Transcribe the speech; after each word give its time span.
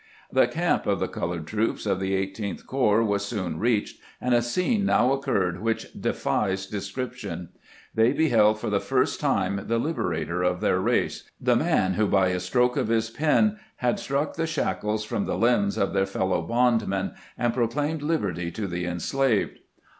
The 0.31 0.47
camp 0.47 0.87
of 0.87 0.99
the 0.99 1.07
colored 1.07 1.45
troops 1.45 1.85
of 1.85 1.99
the 1.99 2.15
Eighteenth 2.15 2.65
Corps 2.65 3.03
was 3.03 3.23
soon 3.23 3.59
reached, 3.59 4.01
and 4.19 4.33
a 4.33 4.41
scene 4.41 4.83
now 4.83 5.11
occurred 5.13 5.61
which 5.61 5.93
defies 5.93 6.65
description. 6.65 7.49
They 7.93 8.11
beheld 8.11 8.59
for 8.59 8.71
the 8.71 8.79
first 8.79 9.19
time 9.19 9.65
the 9.67 9.77
liberator 9.77 10.41
of 10.41 10.59
their 10.59 10.79
race— 10.79 11.29
the 11.49 11.55
man 11.55 11.93
who 11.93 12.07
by 12.07 12.29
a 12.29 12.39
stroke 12.39 12.77
of 12.77 12.87
his 12.87 13.11
pen 13.11 13.59
had 13.75 13.99
struck 13.99 14.33
the 14.33 14.47
shackles 14.47 15.03
from 15.03 15.25
the 15.27 15.37
limbs 15.37 15.77
of 15.77 15.93
their 15.93 16.07
fellow 16.07 16.41
bondmen 16.41 17.11
and 17.37 17.53
proclaimed 17.53 18.01
liberty 18.01 18.49
to 18.49 18.65
the 18.65 18.85
enslaved. 18.87 19.59